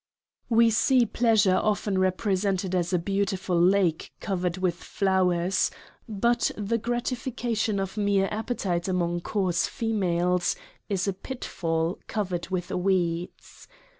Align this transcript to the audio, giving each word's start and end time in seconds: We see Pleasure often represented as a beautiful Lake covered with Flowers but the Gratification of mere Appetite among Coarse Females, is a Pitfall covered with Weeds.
We 0.49 0.71
see 0.71 1.05
Pleasure 1.05 1.57
often 1.57 1.99
represented 1.99 2.73
as 2.73 2.91
a 2.91 2.97
beautiful 2.97 3.61
Lake 3.61 4.11
covered 4.19 4.57
with 4.57 4.73
Flowers 4.73 5.69
but 6.09 6.49
the 6.57 6.79
Gratification 6.79 7.79
of 7.79 7.97
mere 7.97 8.27
Appetite 8.31 8.87
among 8.87 9.19
Coarse 9.19 9.67
Females, 9.67 10.55
is 10.89 11.07
a 11.07 11.13
Pitfall 11.13 11.99
covered 12.07 12.49
with 12.49 12.71
Weeds. 12.71 13.67